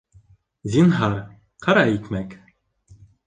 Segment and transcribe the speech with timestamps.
[0.75, 1.17] Зинһар,
[1.67, 2.35] ҡара икмәк